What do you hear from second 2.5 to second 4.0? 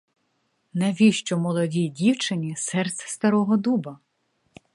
серце старого дуба?